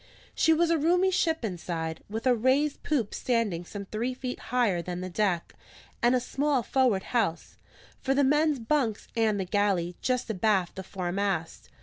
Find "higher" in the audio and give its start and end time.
4.49-4.81